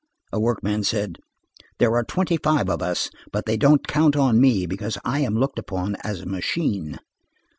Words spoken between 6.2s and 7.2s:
a machine."